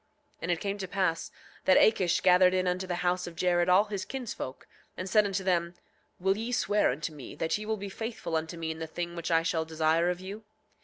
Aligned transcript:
8:13 0.37 0.37
And 0.41 0.51
it 0.51 0.59
came 0.59 0.77
to 0.79 0.87
pass 0.87 1.29
that 1.65 1.77
Akish 1.77 2.23
gathered 2.23 2.55
in 2.55 2.65
unto 2.65 2.87
the 2.87 2.95
house 3.05 3.27
of 3.27 3.35
Jared 3.35 3.69
all 3.69 3.83
his 3.83 4.03
kinsfolk, 4.03 4.65
and 4.97 5.07
said 5.07 5.25
unto 5.25 5.43
them: 5.43 5.75
Will 6.19 6.35
ye 6.37 6.51
swear 6.51 6.89
unto 6.89 7.13
me 7.13 7.35
that 7.35 7.55
ye 7.59 7.67
will 7.67 7.77
be 7.77 7.87
faithful 7.87 8.35
unto 8.35 8.57
me 8.57 8.71
in 8.71 8.79
the 8.79 8.87
thing 8.87 9.15
which 9.15 9.29
I 9.29 9.43
shall 9.43 9.63
desire 9.63 10.09
of 10.09 10.19
you? 10.19 10.43